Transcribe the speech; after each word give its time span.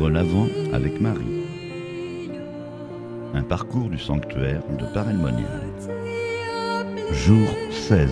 Vivre 0.00 0.12
l'Avent 0.12 0.48
avec 0.72 0.98
Marie. 0.98 1.44
Un 3.34 3.42
parcours 3.42 3.90
du 3.90 3.98
sanctuaire 3.98 4.62
de 4.78 4.86
Paray-le-Monial. 4.94 5.60
Jour 7.12 7.46
16. 7.70 8.08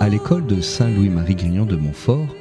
À 0.00 0.08
l'école 0.08 0.46
de 0.46 0.60
Saint-Louis-Marie 0.60 1.36
Grignon 1.36 1.64
de 1.64 1.76
Montfort, 1.76 2.34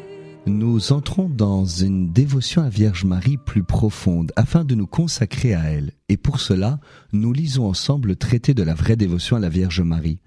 nous 0.48 0.92
entrons 0.92 1.30
dans 1.30 1.64
une 1.64 2.12
dévotion 2.12 2.64
à 2.64 2.70
Vierge 2.70 3.06
Marie 3.06 3.38
plus 3.38 3.64
profonde 3.64 4.32
afin 4.36 4.66
de 4.66 4.74
nous 4.74 4.88
consacrer 4.88 5.54
à 5.54 5.66
elle. 5.66 5.92
Et 6.10 6.18
pour 6.18 6.40
cela, 6.40 6.80
nous 7.14 7.34
lisons 7.34 7.68
ensemble 7.68 8.08
le 8.08 8.16
traité 8.16 8.56
de 8.56 8.64
la 8.64 8.74
vraie 8.74 8.96
dévotion 8.96 9.36
à 9.36 9.40
la 9.40 9.50
Vierge 9.50 9.82
Marie. 9.82 10.22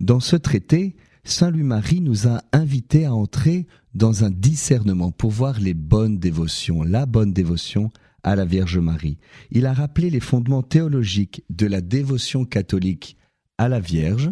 Dans 0.00 0.20
ce 0.20 0.36
traité, 0.36 0.96
Saint 1.24 1.50
Louis-Marie 1.50 2.00
nous 2.00 2.26
a 2.26 2.40
invités 2.52 3.04
à 3.04 3.14
entrer 3.14 3.66
dans 3.98 4.24
un 4.24 4.30
discernement 4.30 5.10
pour 5.10 5.32
voir 5.32 5.58
les 5.58 5.74
bonnes 5.74 6.18
dévotions, 6.18 6.84
la 6.84 7.04
bonne 7.04 7.32
dévotion 7.32 7.90
à 8.22 8.36
la 8.36 8.44
Vierge 8.44 8.78
Marie. 8.78 9.18
Il 9.50 9.66
a 9.66 9.74
rappelé 9.74 10.08
les 10.08 10.20
fondements 10.20 10.62
théologiques 10.62 11.42
de 11.50 11.66
la 11.66 11.80
dévotion 11.80 12.44
catholique 12.44 13.16
à 13.58 13.68
la 13.68 13.80
Vierge 13.80 14.30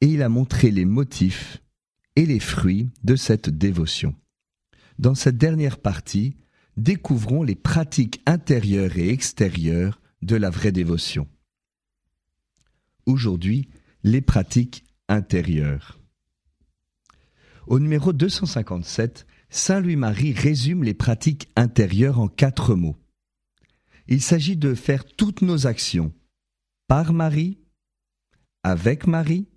et 0.00 0.06
il 0.06 0.22
a 0.22 0.30
montré 0.30 0.70
les 0.70 0.86
motifs 0.86 1.62
et 2.16 2.24
les 2.24 2.40
fruits 2.40 2.88
de 3.04 3.14
cette 3.14 3.50
dévotion. 3.50 4.14
Dans 4.98 5.14
cette 5.14 5.36
dernière 5.36 5.78
partie, 5.78 6.36
découvrons 6.78 7.42
les 7.42 7.54
pratiques 7.54 8.22
intérieures 8.24 8.96
et 8.96 9.10
extérieures 9.10 10.00
de 10.22 10.36
la 10.36 10.48
vraie 10.48 10.72
dévotion. 10.72 11.28
Aujourd'hui, 13.04 13.68
les 14.02 14.22
pratiques 14.22 14.84
intérieures. 15.08 16.01
Au 17.66 17.78
numéro 17.78 18.12
257, 18.12 19.26
Saint 19.50 19.80
Louis-Marie 19.80 20.32
résume 20.32 20.82
les 20.82 20.94
pratiques 20.94 21.48
intérieures 21.56 22.18
en 22.18 22.28
quatre 22.28 22.74
mots. 22.74 22.96
Il 24.08 24.20
s'agit 24.20 24.56
de 24.56 24.74
faire 24.74 25.04
toutes 25.04 25.42
nos 25.42 25.66
actions 25.66 26.12
par 26.88 27.12
Marie, 27.12 27.58
avec 28.64 29.06
Marie, 29.06 29.48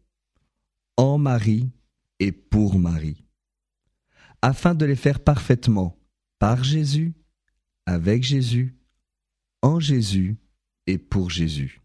en 0.97 1.17
Marie 1.17 1.71
et 2.19 2.31
pour 2.31 2.77
Marie, 2.77 3.25
afin 4.41 4.75
de 4.75 4.85
les 4.85 4.95
faire 4.95 5.19
parfaitement 5.19 5.97
par 6.39 6.63
Jésus, 6.63 7.13
avec 7.85 8.23
Jésus, 8.23 8.77
en 9.61 9.79
Jésus 9.79 10.37
et 10.87 10.97
pour 10.97 11.29
Jésus. 11.29 11.81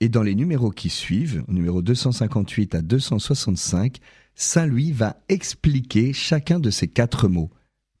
Et 0.00 0.08
dans 0.08 0.22
les 0.22 0.34
numéros 0.34 0.70
qui 0.70 0.90
suivent, 0.90 1.44
numéro 1.48 1.82
258 1.82 2.74
à 2.74 2.82
265, 2.82 3.98
Saint 4.38 4.66
Louis 4.66 4.92
va 4.92 5.16
expliquer 5.30 6.12
chacun 6.12 6.60
de 6.60 6.68
ces 6.68 6.88
quatre 6.88 7.26
mots 7.26 7.50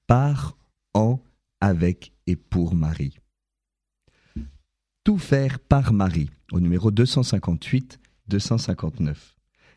par, 0.06 0.58
en, 0.92 1.18
avec 1.62 2.12
et 2.26 2.36
pour 2.36 2.74
Marie. 2.74 3.16
Tout 5.02 5.16
faire 5.16 5.58
par 5.58 5.94
Marie, 5.94 6.28
au 6.52 6.60
numéro 6.60 6.92
258-259. 6.92 9.16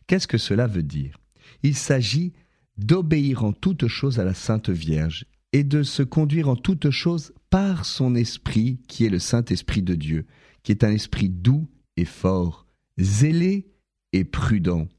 Qu'est-ce 0.05 0.27
que 0.27 0.37
cela 0.37 0.67
veut 0.67 0.83
dire? 0.83 1.15
Il 1.63 1.77
s'agit 1.77 2.33
d'obéir 2.77 3.45
en 3.45 3.53
toutes 3.53 3.87
choses 3.87 4.19
à 4.19 4.25
la 4.25 4.33
Sainte 4.33 4.69
Vierge 4.69 5.27
et 5.53 5.63
de 5.63 5.81
se 5.81 6.03
conduire 6.03 6.49
en 6.49 6.57
toutes 6.57 6.89
choses 6.89 7.31
par 7.49 7.85
son 7.85 8.15
esprit 8.15 8.81
qui 8.89 9.05
est 9.05 9.09
le 9.09 9.19
Saint-Esprit 9.19 9.81
de 9.81 9.95
Dieu, 9.95 10.25
qui 10.63 10.73
est 10.73 10.83
un 10.83 10.91
esprit 10.91 11.30
doux 11.30 11.69
et 11.95 12.03
fort, 12.03 12.65
zélé 12.99 13.71
et 14.11 14.25
prudent, 14.25 14.89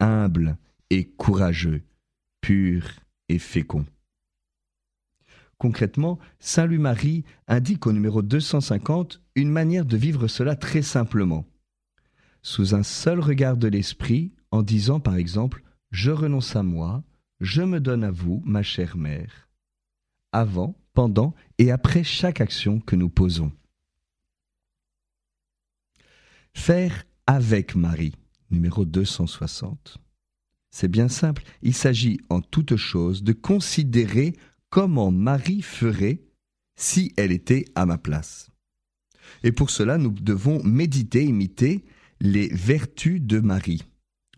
humble 0.00 0.56
et 0.90 1.04
courageux, 1.04 1.82
pur 2.40 2.88
et 3.28 3.38
fécond. 3.38 3.86
Concrètement, 5.58 6.18
Saint 6.40 6.66
Louis-Marie 6.66 7.24
indique 7.46 7.86
au 7.86 7.92
numéro 7.92 8.22
250 8.22 9.22
une 9.34 9.50
manière 9.50 9.84
de 9.84 9.96
vivre 9.96 10.28
cela 10.28 10.56
très 10.56 10.82
simplement. 10.82 11.46
Sous 12.42 12.74
un 12.74 12.82
seul 12.82 13.20
regard 13.20 13.56
de 13.56 13.68
l'esprit, 13.68 14.32
en 14.50 14.62
disant 14.62 15.00
par 15.00 15.16
exemple 15.16 15.62
Je 15.90 16.10
renonce 16.10 16.56
à 16.56 16.62
moi, 16.62 17.02
je 17.40 17.62
me 17.62 17.80
donne 17.80 18.04
à 18.04 18.10
vous, 18.10 18.42
ma 18.44 18.62
chère 18.62 18.96
mère, 18.96 19.48
avant, 20.32 20.76
pendant 20.92 21.34
et 21.58 21.70
après 21.70 22.04
chaque 22.04 22.40
action 22.40 22.80
que 22.80 22.96
nous 22.96 23.08
posons. 23.08 23.52
Faire 26.52 27.04
avec 27.26 27.74
Marie, 27.74 28.14
numéro 28.50 28.84
260. 28.84 29.98
C'est 30.76 30.88
bien 30.88 31.06
simple, 31.06 31.44
il 31.62 31.72
s'agit 31.72 32.18
en 32.30 32.40
toute 32.40 32.74
chose 32.74 33.22
de 33.22 33.32
considérer 33.32 34.32
comment 34.70 35.12
Marie 35.12 35.62
ferait 35.62 36.24
si 36.74 37.12
elle 37.16 37.30
était 37.30 37.66
à 37.76 37.86
ma 37.86 37.96
place. 37.96 38.50
Et 39.44 39.52
pour 39.52 39.70
cela, 39.70 39.98
nous 39.98 40.10
devons 40.10 40.64
méditer, 40.64 41.22
imiter 41.22 41.84
les 42.18 42.48
vertus 42.48 43.22
de 43.22 43.38
Marie. 43.38 43.84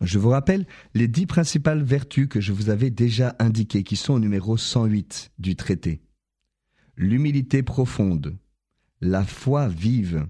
Je 0.01 0.19
vous 0.19 0.29
rappelle 0.29 0.67
les 0.93 1.07
dix 1.07 1.25
principales 1.25 1.81
vertus 1.81 2.27
que 2.27 2.39
je 2.39 2.53
vous 2.53 2.69
avais 2.69 2.91
déjà 2.91 3.35
indiquées, 3.39 3.81
qui 3.81 3.95
sont 3.95 4.13
au 4.13 4.19
numéro 4.19 4.57
108 4.57 5.31
du 5.39 5.55
traité. 5.55 6.01
L'humilité 6.97 7.63
profonde, 7.63 8.37
la 9.01 9.25
foi 9.25 9.67
vive, 9.67 10.27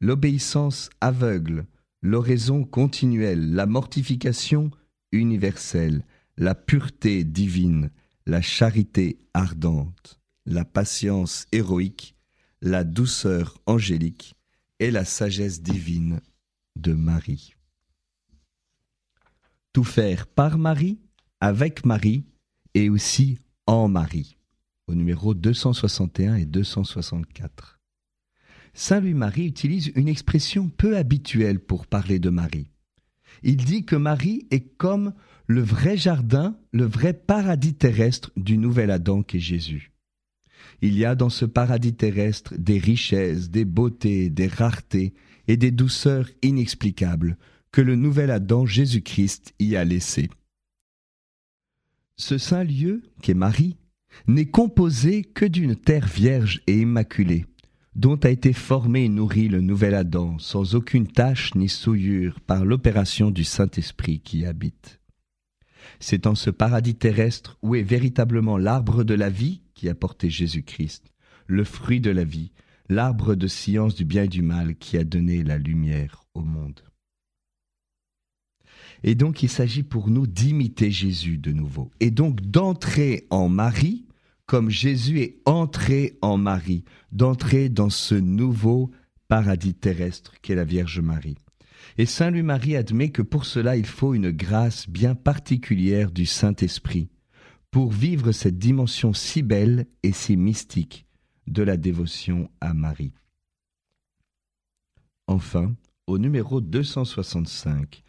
l'obéissance 0.00 0.88
aveugle, 1.02 1.66
l'oraison 2.00 2.64
continuelle, 2.64 3.52
la 3.52 3.66
mortification 3.66 4.70
universelle, 5.12 6.04
la 6.36 6.54
pureté 6.54 7.24
divine, 7.24 7.90
la 8.26 8.42
charité 8.42 9.18
ardente, 9.34 10.20
la 10.46 10.64
patience 10.64 11.46
héroïque, 11.52 12.14
la 12.62 12.84
douceur 12.84 13.58
angélique 13.66 14.34
et 14.78 14.90
la 14.90 15.04
sagesse 15.04 15.62
divine 15.62 16.20
de 16.76 16.92
Marie. 16.92 17.54
Tout 19.72 19.84
faire 19.84 20.26
par 20.26 20.58
Marie, 20.58 20.98
avec 21.40 21.84
Marie 21.84 22.24
et 22.74 22.90
aussi 22.90 23.38
en 23.66 23.88
Marie, 23.88 24.36
au 24.86 24.94
numéro 24.94 25.34
261 25.34 26.36
et 26.36 26.44
264. 26.44 27.78
Saint 28.72 29.00
Louis-Marie 29.00 29.46
utilise 29.46 29.92
une 29.94 30.08
expression 30.08 30.68
peu 30.68 30.96
habituelle 30.96 31.60
pour 31.60 31.86
parler 31.86 32.18
de 32.18 32.30
Marie. 32.30 32.69
Il 33.42 33.56
dit 33.56 33.84
que 33.84 33.96
Marie 33.96 34.46
est 34.50 34.76
comme 34.76 35.12
le 35.46 35.62
vrai 35.62 35.96
jardin, 35.96 36.56
le 36.72 36.84
vrai 36.84 37.12
paradis 37.12 37.74
terrestre 37.74 38.30
du 38.36 38.58
nouvel 38.58 38.90
Adam 38.90 39.22
qu'est 39.22 39.40
Jésus. 39.40 39.92
Il 40.82 40.96
y 40.96 41.04
a 41.04 41.14
dans 41.14 41.30
ce 41.30 41.44
paradis 41.44 41.94
terrestre 41.94 42.54
des 42.56 42.78
richesses, 42.78 43.50
des 43.50 43.64
beautés, 43.64 44.30
des 44.30 44.46
raretés 44.46 45.14
et 45.48 45.56
des 45.56 45.70
douceurs 45.70 46.28
inexplicables 46.42 47.36
que 47.72 47.80
le 47.80 47.96
nouvel 47.96 48.30
Adam 48.30 48.66
Jésus-Christ 48.66 49.54
y 49.58 49.76
a 49.76 49.84
laissées. 49.84 50.30
Ce 52.16 52.38
saint 52.38 52.64
lieu, 52.64 53.02
qu'est 53.22 53.34
Marie, 53.34 53.76
n'est 54.26 54.46
composé 54.46 55.22
que 55.22 55.44
d'une 55.44 55.76
terre 55.76 56.06
vierge 56.06 56.60
et 56.66 56.80
immaculée, 56.80 57.46
dont 57.96 58.16
a 58.16 58.30
été 58.30 58.52
formé 58.52 59.04
et 59.04 59.08
nourri 59.08 59.48
le 59.48 59.60
nouvel 59.60 59.94
Adam 59.94 60.38
sans 60.38 60.74
aucune 60.74 61.08
tache 61.08 61.54
ni 61.54 61.68
souillure 61.68 62.40
par 62.40 62.64
l'opération 62.64 63.30
du 63.30 63.44
Saint-Esprit 63.44 64.20
qui 64.20 64.44
habite. 64.46 65.00
C'est 65.98 66.26
en 66.26 66.34
ce 66.34 66.50
paradis 66.50 66.94
terrestre 66.94 67.58
où 67.62 67.74
est 67.74 67.82
véritablement 67.82 68.58
l'arbre 68.58 69.02
de 69.04 69.14
la 69.14 69.28
vie 69.28 69.62
qui 69.74 69.88
a 69.88 69.94
porté 69.94 70.30
Jésus-Christ, 70.30 71.12
le 71.46 71.64
fruit 71.64 72.00
de 72.00 72.10
la 72.10 72.24
vie, 72.24 72.52
l'arbre 72.88 73.34
de 73.34 73.46
science 73.46 73.94
du 73.94 74.04
bien 74.04 74.24
et 74.24 74.28
du 74.28 74.42
mal 74.42 74.76
qui 74.76 74.96
a 74.96 75.04
donné 75.04 75.42
la 75.42 75.58
lumière 75.58 76.24
au 76.34 76.42
monde. 76.42 76.80
Et 79.02 79.14
donc 79.14 79.42
il 79.42 79.48
s'agit 79.48 79.82
pour 79.82 80.10
nous 80.10 80.26
d'imiter 80.26 80.90
Jésus 80.90 81.38
de 81.38 81.52
nouveau, 81.52 81.90
et 82.00 82.10
donc 82.10 82.40
d'entrer 82.42 83.26
en 83.30 83.48
Marie 83.48 84.04
comme 84.50 84.68
Jésus 84.68 85.20
est 85.20 85.40
entré 85.44 86.18
en 86.22 86.36
Marie, 86.36 86.84
d'entrer 87.12 87.68
dans 87.68 87.88
ce 87.88 88.16
nouveau 88.16 88.90
paradis 89.28 89.74
terrestre 89.74 90.34
qu'est 90.42 90.56
la 90.56 90.64
Vierge 90.64 90.98
Marie. 90.98 91.36
Et 91.98 92.04
Saint 92.04 92.32
Louis-Marie 92.32 92.74
admet 92.74 93.10
que 93.10 93.22
pour 93.22 93.44
cela 93.44 93.76
il 93.76 93.86
faut 93.86 94.12
une 94.12 94.32
grâce 94.32 94.88
bien 94.88 95.14
particulière 95.14 96.10
du 96.10 96.26
Saint-Esprit, 96.26 97.10
pour 97.70 97.92
vivre 97.92 98.32
cette 98.32 98.58
dimension 98.58 99.12
si 99.12 99.42
belle 99.42 99.86
et 100.02 100.10
si 100.10 100.36
mystique 100.36 101.06
de 101.46 101.62
la 101.62 101.76
dévotion 101.76 102.50
à 102.60 102.74
Marie. 102.74 103.12
Enfin, 105.28 105.76
au 106.08 106.18
numéro 106.18 106.60
265, 106.60 108.02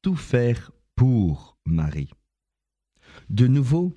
tout 0.00 0.16
faire 0.16 0.72
pour 0.96 1.58
Marie. 1.66 2.08
De 3.28 3.46
nouveau, 3.46 3.92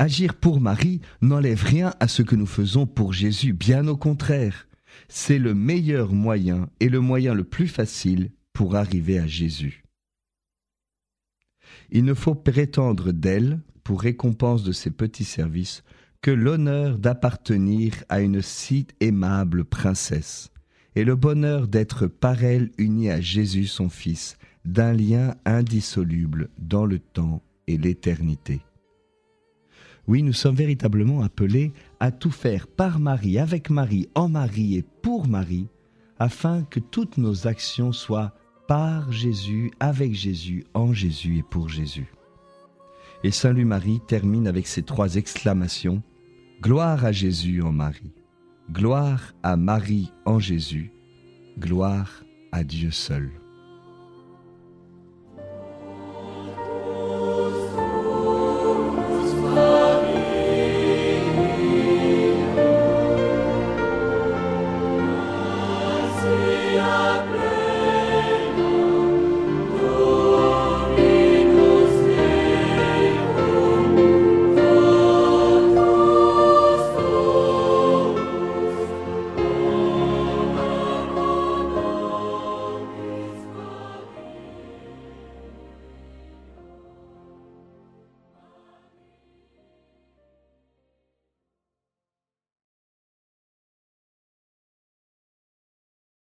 Agir 0.00 0.34
pour 0.34 0.60
Marie 0.60 1.00
n'enlève 1.20 1.64
rien 1.64 1.92
à 1.98 2.06
ce 2.06 2.22
que 2.22 2.36
nous 2.36 2.46
faisons 2.46 2.86
pour 2.86 3.12
Jésus, 3.12 3.52
bien 3.52 3.88
au 3.88 3.96
contraire. 3.96 4.68
C'est 5.08 5.40
le 5.40 5.54
meilleur 5.54 6.12
moyen 6.12 6.68
et 6.78 6.88
le 6.88 7.00
moyen 7.00 7.34
le 7.34 7.42
plus 7.42 7.66
facile 7.66 8.30
pour 8.52 8.76
arriver 8.76 9.18
à 9.18 9.26
Jésus. 9.26 9.82
Il 11.90 12.04
ne 12.04 12.14
faut 12.14 12.36
prétendre 12.36 13.10
d'elle, 13.10 13.60
pour 13.82 14.00
récompense 14.00 14.62
de 14.62 14.70
ses 14.70 14.90
petits 14.90 15.24
services, 15.24 15.82
que 16.22 16.30
l'honneur 16.30 16.98
d'appartenir 16.98 17.94
à 18.08 18.20
une 18.20 18.40
si 18.40 18.86
aimable 19.00 19.64
princesse, 19.64 20.52
et 20.94 21.02
le 21.02 21.16
bonheur 21.16 21.66
d'être 21.66 22.06
par 22.06 22.44
elle 22.44 22.70
uni 22.78 23.10
à 23.10 23.20
Jésus 23.20 23.66
son 23.66 23.88
Fils, 23.88 24.38
d'un 24.64 24.92
lien 24.92 25.34
indissoluble 25.44 26.50
dans 26.58 26.86
le 26.86 27.00
temps 27.00 27.42
et 27.66 27.78
l'éternité. 27.78 28.60
Oui, 30.08 30.22
nous 30.22 30.32
sommes 30.32 30.54
véritablement 30.54 31.20
appelés 31.20 31.72
à 32.00 32.10
tout 32.10 32.30
faire 32.30 32.66
par 32.66 32.98
Marie, 32.98 33.38
avec 33.38 33.68
Marie, 33.68 34.08
en 34.14 34.30
Marie 34.30 34.76
et 34.76 34.84
pour 35.02 35.28
Marie, 35.28 35.68
afin 36.18 36.62
que 36.62 36.80
toutes 36.80 37.18
nos 37.18 37.46
actions 37.46 37.92
soient 37.92 38.32
par 38.66 39.12
Jésus, 39.12 39.70
avec 39.80 40.14
Jésus, 40.14 40.64
en 40.72 40.94
Jésus 40.94 41.38
et 41.38 41.42
pour 41.42 41.68
Jésus. 41.68 42.10
Et 43.22 43.30
Saint 43.30 43.52
Louis-Marie 43.52 44.00
termine 44.06 44.48
avec 44.48 44.66
ces 44.66 44.82
trois 44.82 45.16
exclamations. 45.16 46.02
Gloire 46.62 47.04
à 47.04 47.12
Jésus 47.12 47.62
en 47.62 47.72
Marie, 47.72 48.14
gloire 48.72 49.34
à 49.42 49.56
Marie 49.56 50.10
en 50.24 50.40
Jésus, 50.40 50.90
gloire 51.58 52.24
à 52.50 52.64
Dieu 52.64 52.90
seul. 52.90 53.30